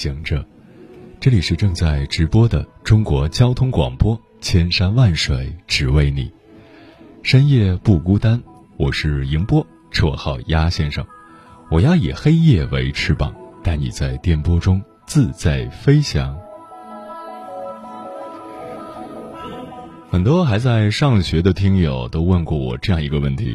[0.00, 0.42] 行者，
[1.20, 6.32] 这里是正在直播的中国交通广播，千山万水只为你，
[7.22, 8.42] 深夜不孤单。
[8.78, 11.04] 我是迎波，绰号鸭先生。
[11.70, 16.34] 我要以黑夜为翅膀，带你在电波中自在飞翔。
[20.08, 23.54] 很多还在上学的听友都问过我这样一个问题：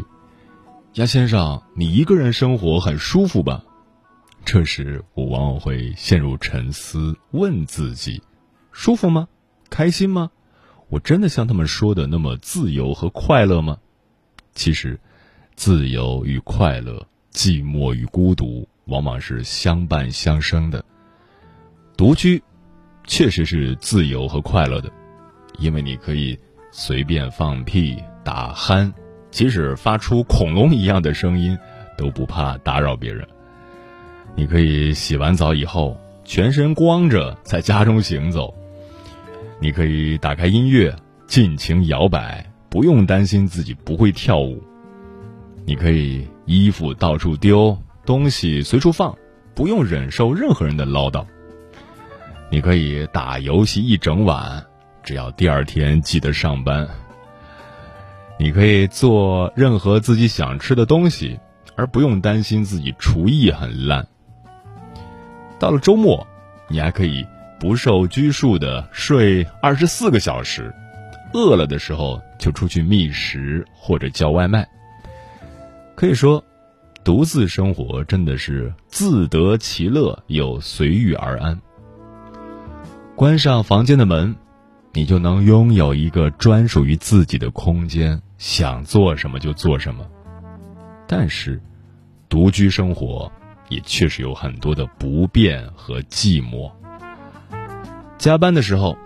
[0.94, 3.64] 鸭先生，你一个人生活很舒服吧？
[4.46, 8.22] 这时，我往往会陷入沉思，问自己：
[8.72, 9.28] 舒服吗？
[9.72, 10.30] 开心吗？
[10.88, 13.80] 我真的像他们说的那么自由和快乐吗？
[14.54, 15.00] 其实，
[15.56, 20.86] 自由与快乐、寂寞与孤独，往往是相伴相生的。
[21.98, 22.42] 独居，
[23.04, 24.92] 确实是自由和快乐的，
[25.58, 26.38] 因为你可以
[26.72, 28.94] 随便放屁、打鼾，
[29.32, 31.58] 即使发出恐龙一样的声音，
[31.98, 33.28] 都不怕打扰别人。
[34.36, 38.54] 你可以洗完澡以后全身光着在家中行走。
[39.60, 40.94] 你可以打开音乐
[41.26, 44.62] 尽情摇摆，不用担心自己不会跳舞。
[45.66, 49.18] 你可以衣服到处丢，东西随处放，
[49.56, 51.26] 不用忍受任何人的唠叨。
[52.52, 54.64] 你可以打游戏一整晚，
[55.02, 56.88] 只要第二天记得上班。
[58.38, 61.40] 你可以做任何自己想吃的东西，
[61.76, 64.06] 而不用担心自己厨艺很烂。
[65.60, 66.26] 到了周末，
[66.68, 67.26] 你还可以
[67.60, 70.74] 不受拘束的睡二十四个小时，
[71.34, 74.68] 饿了的时候就出去觅食或者叫外卖。
[75.96, 76.44] 可以说，
[77.04, 81.60] 独自生活真的是自得其乐又随遇而安。
[83.16, 84.36] 关上房间的门，
[84.92, 90.06] 你就能拥有一个专属于自己的空间，想做什么就做什么。
[91.08, 91.62] 但是，
[92.28, 93.32] 独居生活。
[93.70, 96.72] 也确实有很多的不便和寂寞。
[98.18, 98.98] 加班的时候，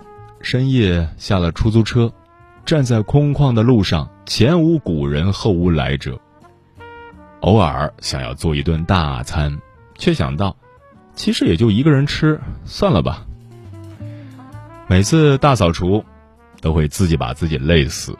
[0.41, 2.13] 深夜下了出租车，
[2.65, 6.19] 站在空旷的路上，前无古人后无来者。
[7.41, 9.59] 偶尔想要做一顿大餐，
[9.97, 10.55] 却想到，
[11.15, 13.25] 其实也就一个人吃，算了吧。
[14.87, 16.03] 每次大扫除，
[16.61, 18.17] 都会自己把自己累死。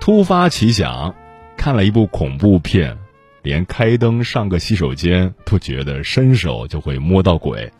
[0.00, 1.14] 突发奇想，
[1.56, 2.98] 看了一部恐怖片。
[3.44, 7.70] 连开灯上个洗手间都觉得伸手就会摸到鬼。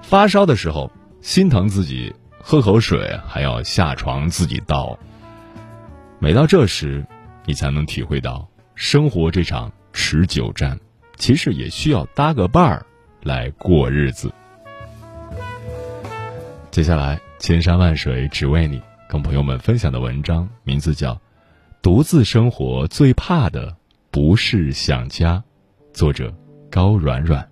[0.00, 0.90] 发烧的时候
[1.20, 4.98] 心疼自己，喝口水还要下床自己倒。
[6.18, 7.06] 每到这时，
[7.44, 10.80] 你才能体会到生活这场持久战，
[11.16, 12.86] 其实也需要搭个伴儿
[13.22, 14.32] 来过日子。
[16.70, 21.14] 接下来，千山万水只为你，跟朋友们分享的文章名字叫
[21.82, 23.68] 《独自生活最怕的》。
[24.10, 25.42] 不是想家，
[25.92, 26.34] 作者
[26.68, 27.48] 高软软。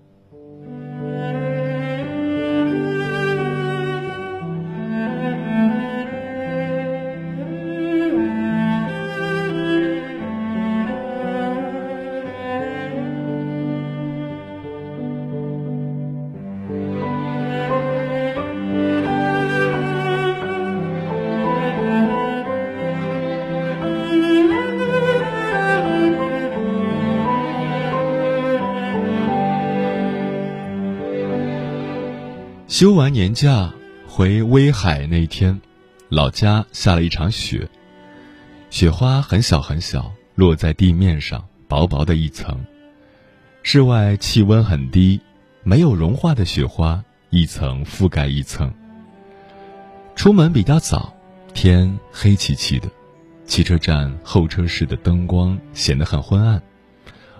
[32.78, 33.74] 休完年假
[34.06, 35.60] 回威海那天，
[36.08, 37.68] 老家下了一场雪，
[38.70, 42.64] 雪花很小很小，落在地面上，薄薄的一层。
[43.64, 45.20] 室外气温很低，
[45.64, 48.72] 没有融化的雪花一层覆盖一层。
[50.14, 51.12] 出门比较早，
[51.52, 52.88] 天黑漆漆的，
[53.44, 56.62] 汽车站候车室的灯光显得很昏暗。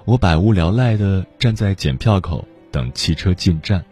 [0.05, 3.85] 我百无聊赖地站在检票口等汽车进站。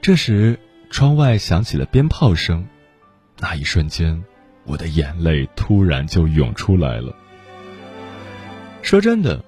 [0.00, 0.58] 这时，
[0.90, 2.66] 窗外响起了鞭炮声，
[3.38, 4.22] 那一瞬间，
[4.64, 7.14] 我的眼泪突然就涌出来了。
[8.80, 9.44] 说真的，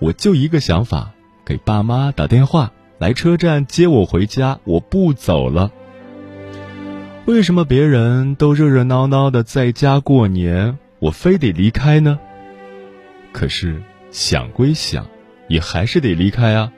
[0.00, 1.12] 我就一个想法：
[1.44, 5.70] 给爸妈打电话来车站接我回家，我不走了。
[7.24, 12.18] 为什么别人都热热闹闹的在家过年，我非得离开呢？
[13.32, 15.06] 可是想归想，
[15.48, 16.72] 也还是得离开啊。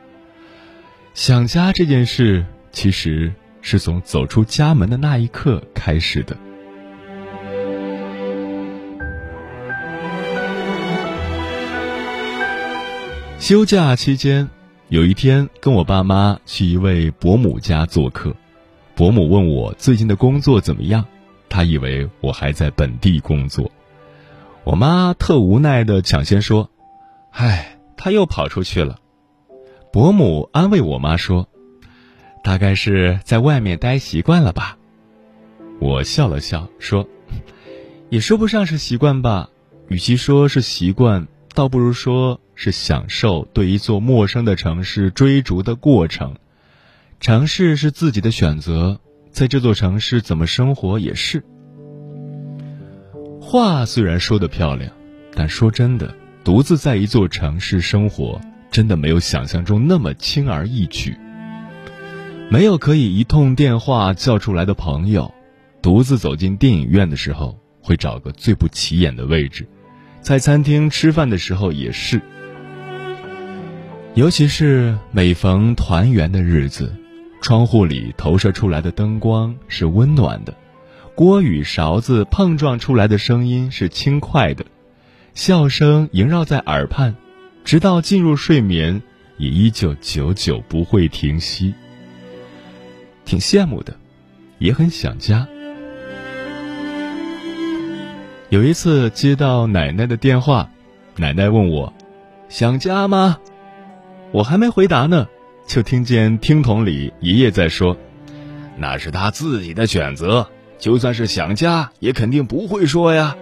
[1.15, 2.45] 想家这件事，
[2.75, 3.33] 其实
[3.63, 6.37] 是从走出家门的那一刻开始的。
[13.39, 14.49] 休假期间，
[14.89, 18.35] 有一天跟我爸妈去一位伯母家做客，
[18.95, 21.05] 伯母问我最近的工作怎么样，
[21.49, 23.71] 她以为我还在本地工作，
[24.65, 26.71] 我妈特无奈的抢先说
[27.33, 28.99] ：“哎，他又跑出去了。”
[29.93, 31.47] 伯母安慰我妈说
[32.45, 34.79] ：“大概是在外面待习惯了吧。”
[35.81, 37.09] 我笑了笑说
[38.09, 39.51] ：“也说不上是习惯吧，
[39.89, 46.37] 与其说是习惯，倒不如说。”是享受对一座陌生的城市追逐的过程，
[47.19, 49.01] 城市是自己的选择，
[49.33, 51.43] 在这座城市怎么生活也是。
[53.41, 54.93] 话虽然说的漂亮，
[55.35, 56.15] 但说真的，
[56.45, 61.17] 独自在一座城市生活，真的没有想象中那么轻而易举。
[62.51, 65.33] 没有可以一通电话叫出来的朋友，
[65.83, 69.67] 独自走进电影院的时候，会找个最不起眼的位置，
[70.21, 72.21] 在餐厅吃饭的时候也是。
[74.15, 76.95] 尤其是每逢团圆的日子，
[77.41, 80.55] 窗户里投射出来的灯光是温暖的，
[81.17, 84.65] 锅与勺子碰撞出来的声音是轻快的，
[85.35, 87.17] 笑声萦绕在耳畔，
[87.65, 89.03] 直到进入睡眠，
[89.39, 91.75] 也依旧久久不会停息。
[93.25, 93.97] 挺羡慕的，
[94.59, 95.47] 也很想家。
[98.51, 100.71] 有一次接到奶奶的电话，
[101.17, 101.93] 奶奶问我
[102.49, 103.39] ：“想家吗？”
[104.33, 105.27] 我还没回答呢，
[105.67, 107.97] 就听见听筒里爷爷在说
[108.77, 110.49] ：“那是他自己的选择，
[110.79, 113.37] 就算是想家，也肯定不会说呀。”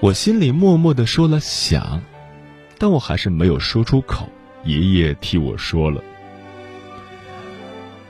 [0.00, 2.02] 我心里默默的说了想，
[2.78, 4.28] 但我还是没有说出口。
[4.64, 6.02] 爷爷替我说了。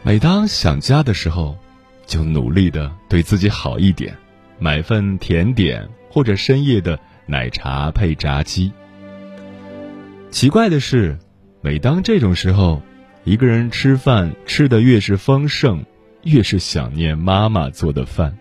[0.04, 1.56] 每当想家的时候，
[2.06, 4.16] 就努力的对自己好一点，
[4.58, 8.72] 买份甜点或者深夜的奶茶配炸鸡。
[10.32, 11.16] 奇怪的是，
[11.60, 12.82] 每当这种时候，
[13.22, 15.84] 一个人吃饭吃的越是丰盛，
[16.24, 18.36] 越是想念妈妈做的饭。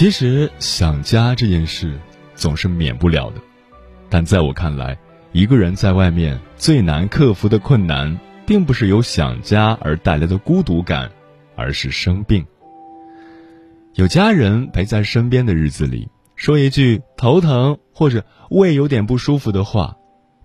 [0.00, 2.00] 其实想家这件事
[2.34, 3.42] 总是免不了的，
[4.08, 4.96] 但在我看来，
[5.32, 8.18] 一个人在外面最难克服的困难。
[8.46, 11.12] 并不是由想家而带来的孤独感，
[11.54, 12.46] 而是生病。
[13.92, 19.94] 有家人陪在身边的日子里，说一句头疼或者胃有点不舒服的话，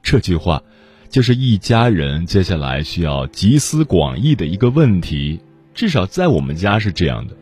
[0.04, 0.62] 这句话
[1.08, 5.40] 就是一家人接下来需要集思广益的一个问题。
[5.74, 7.38] 至少在我们家是这样的。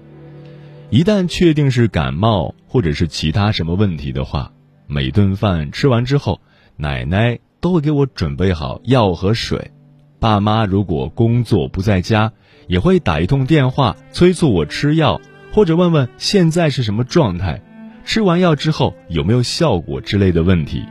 [0.93, 4.53] 一旦确定是感冒或者是其他什么问题的话，
[4.85, 6.39] 每顿饭吃完之后，
[6.77, 9.71] 奶奶都会给我准备好药和水。
[10.19, 12.31] 爸妈如果工作不在家，
[12.67, 15.19] 也会打一通电话催促我吃药，
[15.51, 17.59] 或者问问现在是什么状态，
[18.05, 20.83] 吃完药之后有没有效果之类的问题。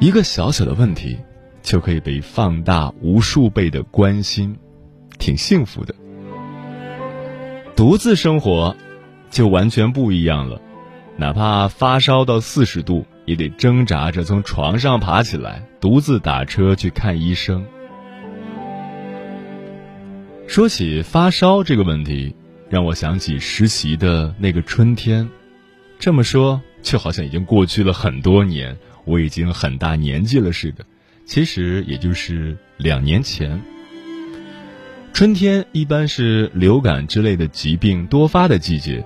[0.00, 1.16] 一个小小的问题，
[1.62, 4.56] 就可以被放大无数倍的关心，
[5.20, 5.94] 挺幸福的。
[7.74, 8.76] 独自生活，
[9.30, 10.60] 就完全不一样了，
[11.16, 13.06] 哪怕发烧到四十度。
[13.24, 17.64] 也得挣扎着从床上爬起来，独自打车去看医生。
[20.48, 22.34] 说起发烧这个问题，
[22.68, 25.30] 让我想起实习的那个春天。
[26.00, 30.84] 这么说，就好像已经过去了很多年，我已经很大年纪了似的。
[31.24, 33.62] 其实也就是两年前。
[35.12, 39.04] 春天一般是流感之类的疾病多发的季节，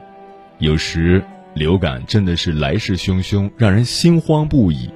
[0.58, 1.22] 有时。
[1.54, 4.90] 流感真的是来势汹汹，让人心慌不已。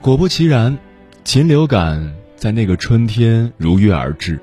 [0.00, 0.78] 果不其然，
[1.22, 4.40] 禽流感在那个春天如约而至，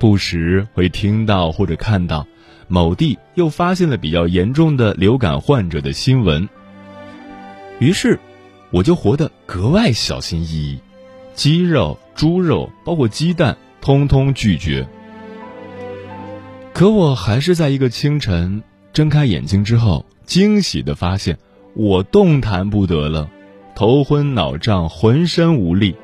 [0.00, 2.26] 不时会听到或者看到
[2.66, 6.48] 某地又发现了比较严重的流感患者的新闻。
[7.78, 8.18] 于是，
[8.72, 10.80] 我就活得格外小心翼翼，
[11.34, 14.88] 鸡肉、猪肉，包括鸡蛋，通通拒绝。
[16.72, 18.62] 可我还是在一个清晨
[18.94, 20.06] 睁开眼睛之后。
[20.24, 21.36] 惊喜的发现，
[21.74, 23.28] 我动弹不得了，
[23.74, 25.94] 头昏脑胀，浑身无力。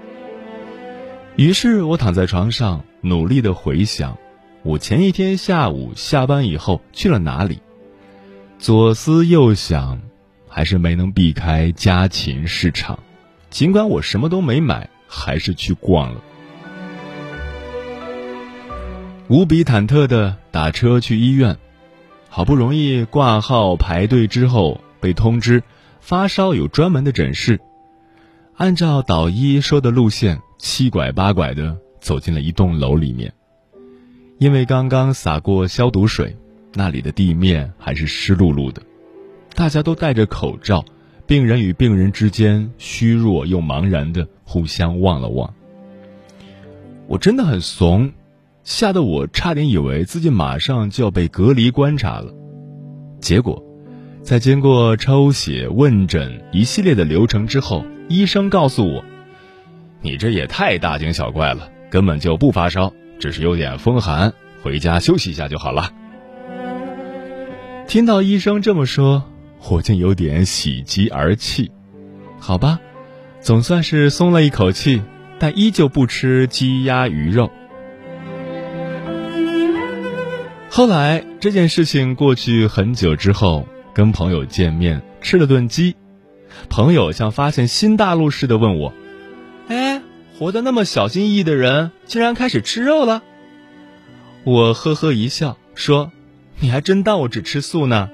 [1.37, 4.19] 于是我躺在床上，努力的回想，
[4.65, 7.61] 我前一天下午下班以后去了哪里。
[8.59, 10.03] 左思右想，
[10.47, 12.99] 还是没能避开家禽市场。
[13.49, 16.21] 尽管我什么都没买，还是去逛了。
[19.29, 21.59] 无比忐忑的打车去医院，
[22.31, 25.63] 好不容易挂号排队之后，被通知
[26.01, 27.61] 发烧有专门的诊室。
[28.57, 33.31] 按照导医说的路线，七拐八拐的走进了一栋楼里面。
[34.39, 36.35] 因为刚刚洒过消毒水，
[36.73, 38.81] 那里的地面还是湿漉漉的。
[39.55, 40.83] 大家都戴着口罩，
[41.27, 45.53] 病人与病人之间虚弱又茫然的互相望了望。
[47.07, 48.11] 我真的很怂，
[48.69, 52.35] 吓得我差点以为自己马上就要被隔离观察了。
[53.19, 53.65] 结果，
[54.23, 59.03] 在经过抽血、问诊一系列的流程之后，医生告诉我
[60.03, 65.91] ：“你这也太大惊小怪了，根本就不发烧。”只是有点风寒，回家休息一下就好了。
[67.87, 69.25] 听到医生这么说，
[69.71, 71.73] 我竟有点喜极而泣。
[72.39, 72.81] 好吧，
[73.41, 75.01] 总算是松了一口气，
[75.39, 77.51] 但依旧不吃鸡鸭鱼肉。
[80.79, 85.97] 后来这件事情过去很久之后，跟朋友见面吃了顿鸡，
[86.69, 88.93] 朋友像发现新大陆似的问我
[89.67, 90.01] ：“哎。”
[90.39, 93.25] 活得那么小心翼翼的人，竟然开始吃肉了。
[94.45, 96.13] 我呵呵一笑，说
[96.63, 98.09] ：“你还真当我只吃素呢？”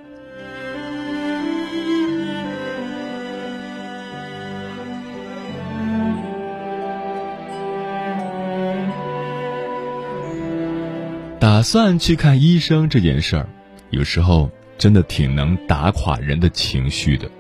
[11.45, 13.47] 打算去看医生这件事儿，
[13.91, 17.31] 有时候真的挺能打垮人的情绪的。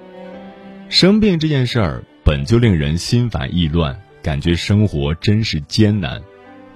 [0.90, 3.98] 生病这件事儿本就令人心烦意乱。
[4.22, 6.22] 感觉生活真是艰难，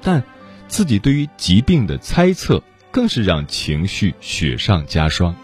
[0.00, 0.25] 但
[0.68, 5.37] 自己对于疾病的猜测更是让情绪雪上加霜。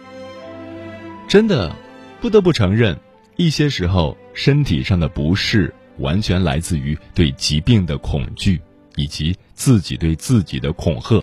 [1.28, 1.76] 真的，
[2.18, 2.98] 不得不承认，
[3.36, 8.58] 一些时候身体上的不适完全来自于对疾病的恐惧，
[8.96, 11.22] 以及自己对自己的恐吓。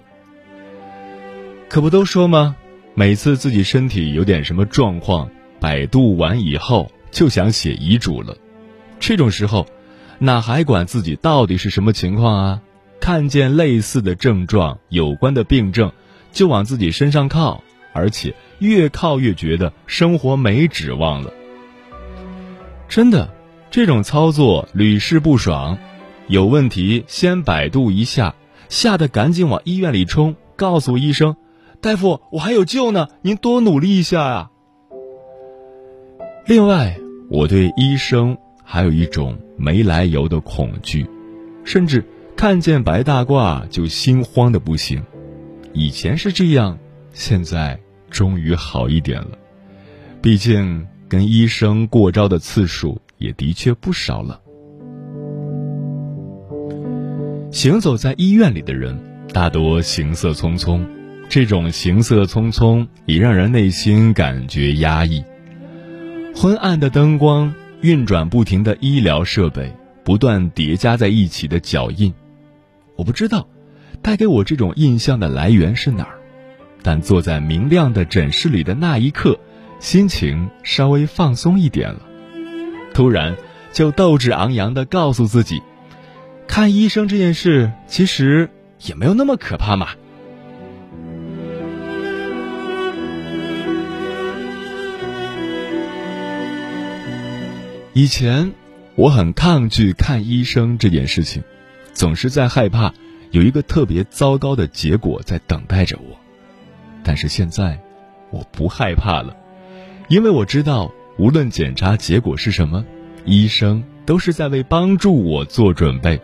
[1.72, 2.58] 可不都说吗？
[2.96, 8.36] 每次自己身体有点什么状况，百度完以后就想写遗嘱了。
[9.00, 9.66] 这种时候。
[10.20, 12.62] 哪还管自己到底是什么情况啊？
[13.00, 15.92] 看见类似的症状、有关的病症，
[16.32, 21.34] 就往自己身上靠，而且越靠越觉得生活没指望了。
[22.88, 23.34] 真的，
[23.72, 25.80] 这种操作屡试不爽。
[26.28, 28.36] 有问题先百度一下，
[28.70, 31.36] 吓得赶紧往医院里冲，告诉医生
[31.82, 34.52] ：“大夫，我还有救呢，您多努力一下呀。”
[36.46, 36.98] 另外，
[37.30, 38.38] 我对医生。
[38.64, 41.06] 还有一种没来由的恐惧，
[41.66, 42.06] 甚至
[42.38, 45.04] 看见白大褂就心慌的不行。
[45.74, 46.80] 以前是这样，
[47.12, 47.78] 现在
[48.10, 49.32] 终于好一点了。
[50.22, 54.40] 毕竟跟医生过招的次数也的确不少了。
[57.52, 58.98] 行走在医院里的人
[59.34, 60.82] 大多行色匆匆，
[61.32, 65.24] 这种行色匆匆已让人内心感觉压抑。
[66.36, 67.54] 昏暗的灯光。
[67.80, 72.14] 运转不停的医疗设备，不断叠加在一起的脚印，
[72.96, 73.48] 我不知道
[74.04, 76.20] 带给我这种印象的来源是哪儿，
[76.84, 79.40] 但坐在明亮的诊室里的那一刻，
[79.80, 82.02] 心情稍微放松一点了。
[82.94, 83.36] 突然
[83.74, 85.60] 就斗志昂扬的告诉自己，
[86.48, 89.88] 看医生这件事其实也没有那么可怕嘛。
[97.94, 98.54] 以前，
[98.96, 101.44] 我很抗拒看医生这件事情，
[101.94, 102.94] 总是在害怕
[103.32, 106.18] 有一个特别糟糕的结果在等待着我。
[107.04, 107.82] 但是现在，
[108.30, 109.36] 我不害怕了，
[110.08, 112.86] 因为我知道，无论检查结果是什么，
[113.26, 116.22] 医生都是在为帮助我做准备。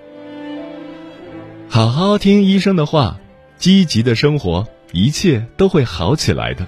[1.68, 3.20] 好好听医生的话，
[3.58, 6.66] 积极的生活，一切都会好起来的。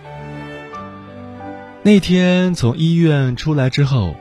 [1.84, 4.14] 那天从医院出来之后。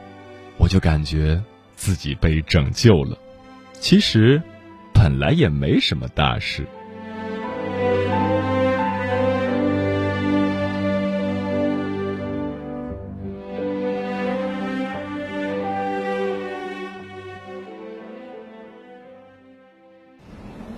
[0.61, 1.41] 我就感觉
[1.77, 3.17] 自己被拯救了，
[3.79, 4.39] 其实
[4.93, 6.67] 本来也没什么大事。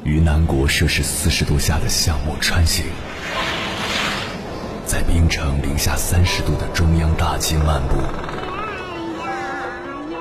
[0.04, 2.86] 于南国摄氏四十度下的项目穿行，
[4.86, 7.98] 在冰城零下三十度的中央大街漫步。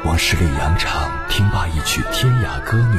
[0.05, 2.99] 往十里洋场听罢一曲天涯歌女，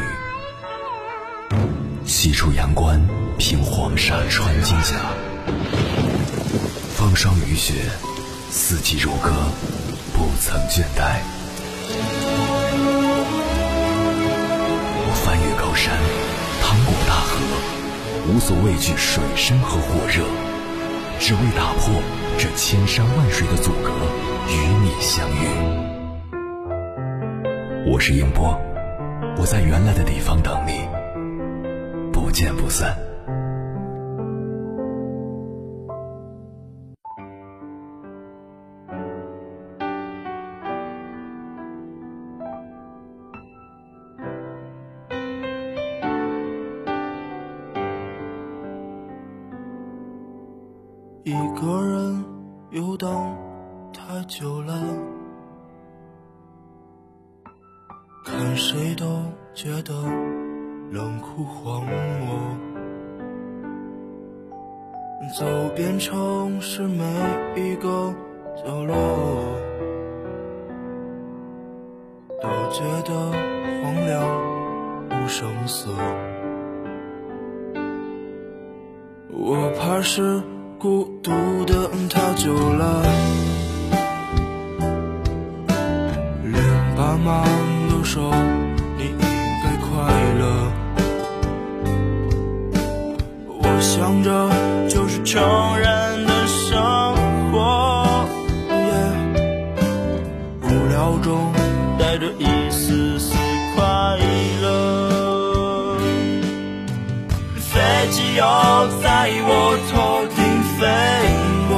[2.06, 3.02] 西出阳关
[3.40, 4.98] 凭黄沙穿金甲，
[6.96, 7.74] 风霜雨雪
[8.52, 9.32] 四季如歌，
[10.14, 11.22] 不曾倦怠。
[15.04, 15.98] 我翻越高山，
[16.62, 17.34] 趟过大河，
[18.32, 20.24] 无所畏惧水深和火热，
[21.20, 22.00] 只为打破
[22.38, 23.92] 这千山万水的阻隔，
[24.50, 25.91] 与你相遇。
[27.84, 28.56] 我是英波，
[29.38, 30.88] 我在原来的地方等你，
[32.14, 32.96] 不见不散。
[75.32, 75.90] 声色。
[79.30, 80.44] 我怕是。
[80.82, 81.30] 孤独
[81.68, 83.04] 的太久了，
[86.44, 86.56] 连
[86.98, 87.46] 爸妈
[87.88, 88.34] 都说
[88.98, 89.88] 你应该快
[90.40, 90.44] 乐。
[93.60, 94.50] 我想着
[94.90, 95.40] 就是成
[95.78, 96.01] 人
[109.02, 110.42] 在我头顶。
[110.82, 110.88] 飞
[111.70, 111.72] 过，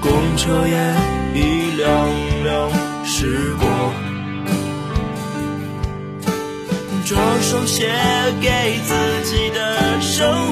[0.00, 0.74] 公车也
[1.38, 1.38] 一
[1.76, 1.86] 辆
[2.42, 2.50] 辆
[3.04, 3.64] 驶过，
[7.06, 7.92] 这首写
[8.40, 8.90] 给自
[9.22, 10.49] 己的生活，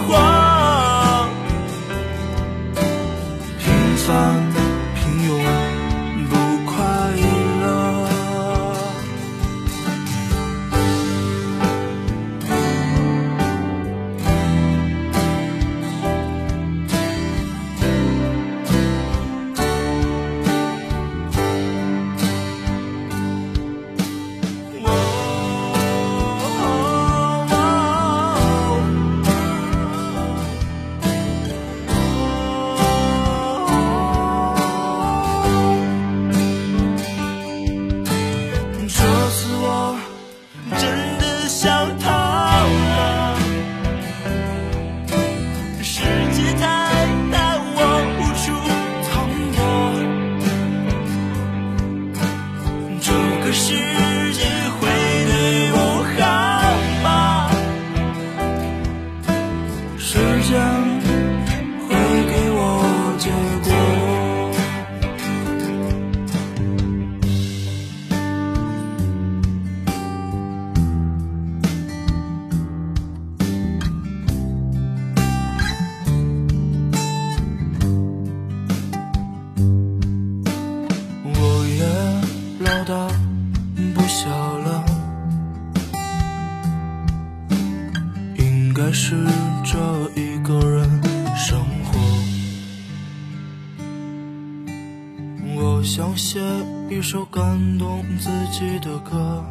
[95.60, 96.40] 我想写
[96.88, 99.44] 一首感动自己的歌，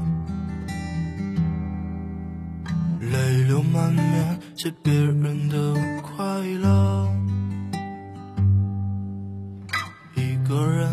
[3.02, 6.24] 泪流满面写别人的快
[6.62, 7.14] 乐。
[10.16, 10.90] 一个人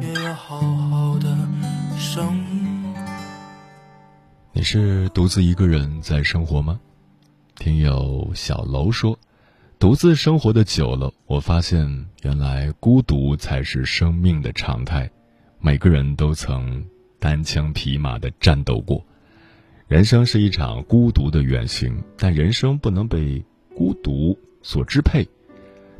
[0.00, 1.36] 也要好好的
[1.98, 2.40] 生。
[4.52, 6.78] 你是独自一个人在生活吗？
[7.56, 9.18] 听友小楼说
[9.78, 15.10] ：“独自生活的久了，我发现原来孤独才是生命的常态。
[15.60, 16.82] 每个人都曾
[17.18, 19.04] 单枪匹马的战斗过。
[19.86, 25.26] 人生是一场孤独的远行，但人生不能被孤独所支配。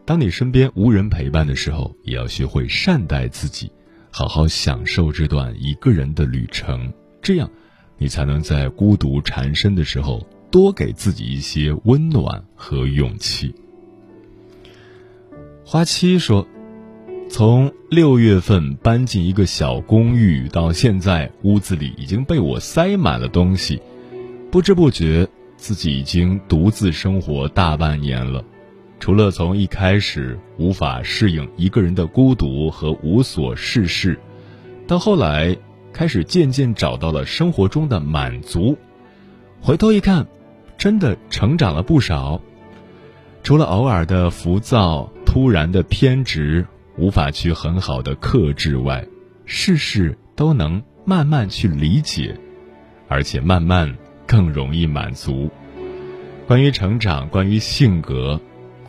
[0.07, 3.71] 当你身边无人陪伴的时候，也要学会善待自己，
[4.11, 6.91] 好好享受这段一个人的旅程。
[7.21, 7.51] 这样，
[7.99, 13.53] 你才能在孤独缠身的时候。”多给自己一些温暖和勇气。
[15.67, 16.47] 花七说
[17.31, 23.81] ：“从六月份搬进一个小公寓到现在，屋子里已经被我塞满了东西，
[24.51, 28.45] 不知不觉自己已经独自生活大半年了。
[29.01, 34.21] 除了从一开始无法适应一个人的孤独和无所事事，
[34.87, 35.57] 到后来
[35.95, 38.77] 开始渐渐找到了生活中的满足，
[39.63, 40.27] 回头一看。”
[40.77, 42.43] 真的成长了不少。
[43.45, 49.07] 除了偶尔的浮躁、突然的偏执，无法去很好的克制外，
[49.45, 52.41] 事事都能慢慢去理解，
[53.07, 53.95] 而且慢慢
[54.27, 55.51] 更容易满足。
[56.47, 58.41] 关于成长，关于性格，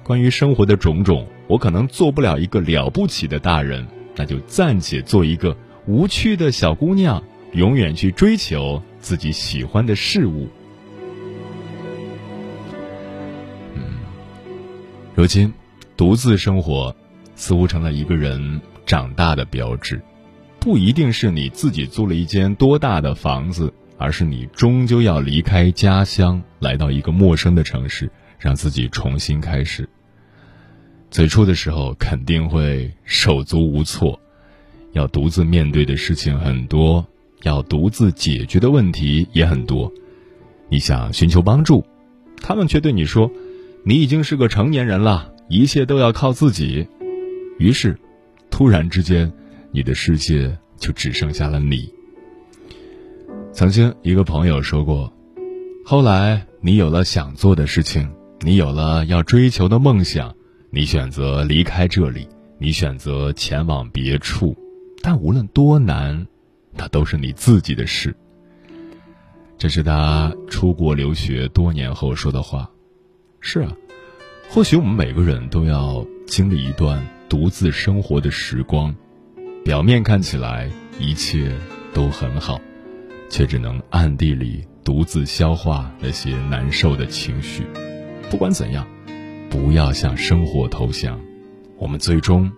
[0.03, 10.47] 关于生活的种种，我可能做不了一个了不起的大人，那就暂且做一个无趣的小姑娘，永远去追求自己喜欢的事物。
[15.15, 15.51] 如今
[15.97, 16.95] 独自生活，
[17.35, 19.99] 似乎成了一个人长大的标志，
[20.59, 23.73] 不一定是你自己租了一间多大的房子。
[23.97, 29.87] 而是你终究要离开家乡，来到一个陌生的城市，让自己重新开始。
[31.09, 34.19] 最初的时候肯定会手足无措，
[34.91, 37.07] 要独自面对的事情很多，
[37.43, 39.89] 要独自解决的问题也很多。
[40.67, 41.85] 你想寻求帮助，
[42.41, 43.31] 他们却对你说
[43.87, 46.87] ：“你已经是个成年人了，一切都要靠自己。”
[47.59, 47.95] 于是，
[48.49, 49.31] 突然之间，
[49.71, 51.93] 你的世界就只剩下了你。
[53.53, 55.13] 曾经一个朋友说过，
[55.85, 60.35] 后来你有了想做的事情，你有了要追求的梦想，
[60.71, 64.57] 你选择离开这里，你选择前往别处，
[65.03, 66.25] 但无论多难，
[66.73, 68.15] 那都是你自己的事。
[69.59, 72.69] 这是他出国留学多年后说的话。
[73.47, 73.71] 是啊，
[74.49, 78.93] 或许我们每个人都要经历一段独自生活的时光，
[79.63, 80.67] 表面看起来
[80.99, 81.51] 一切
[81.93, 82.59] 都很好。
[83.29, 87.65] 却只能暗地里独自消化那些难受的情绪。
[88.29, 88.87] 不管怎样，
[89.49, 91.19] 不要向生活投降。
[91.77, 92.51] 我们最终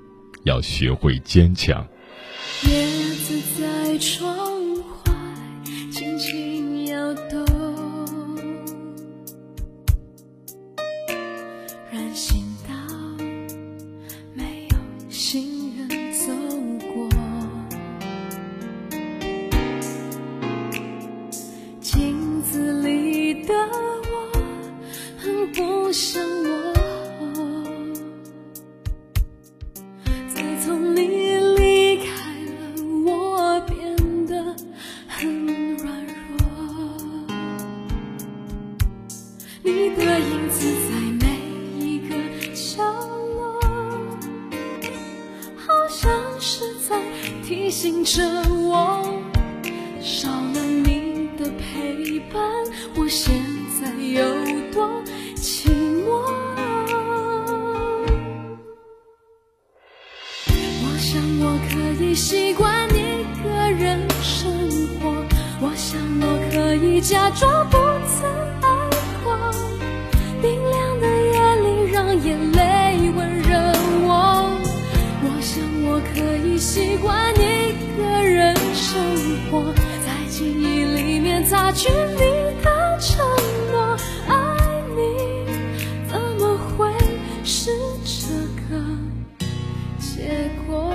[0.44, 1.86] 要学会坚强。
[2.64, 4.37] 叶子在窗
[48.08, 49.04] 着我，
[50.02, 52.42] 少了你的陪伴，
[52.96, 53.36] 我现
[53.82, 54.24] 在有
[54.72, 55.04] 多
[55.36, 55.68] 寂
[56.06, 56.08] 寞。
[60.48, 64.54] 我想我可以习惯一个人生
[65.02, 65.14] 活，
[65.60, 68.24] 我想我可以假装不曾
[68.62, 68.90] 爱
[69.22, 69.52] 过。
[70.42, 73.58] 冰凉的夜里，让眼泪温热
[74.08, 74.48] 我。
[75.24, 76.16] 我想我可
[76.48, 77.67] 以习惯一
[79.50, 79.74] 我，
[80.06, 82.20] 在记忆里面擦去你
[82.64, 83.26] 的承
[83.72, 83.98] 诺。
[84.28, 84.36] 爱
[84.96, 85.00] 你
[86.10, 86.92] 怎么会
[87.44, 87.72] 是
[88.04, 88.28] 这
[88.68, 88.84] 个？
[90.00, 90.92] 结果，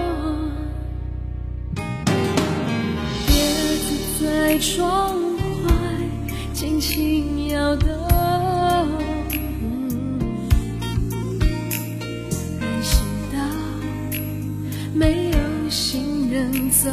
[3.28, 3.32] 叶
[3.78, 3.88] 子
[4.22, 5.16] 在窗
[5.64, 5.72] 外
[6.52, 7.88] 轻轻摇动，
[12.60, 13.38] 人行道
[14.92, 16.90] 没有行人走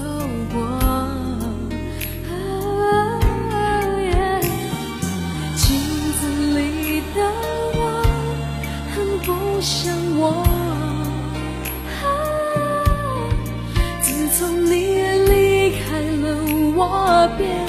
[0.54, 0.89] 过。
[9.62, 10.46] 像我。
[14.02, 14.72] 自从你
[15.30, 16.26] 离开了，
[16.76, 17.69] 我便